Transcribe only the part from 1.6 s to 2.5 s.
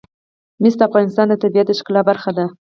د ښکلا برخه ده.